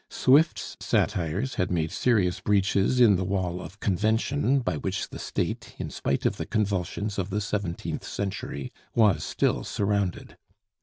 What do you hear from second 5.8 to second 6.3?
spite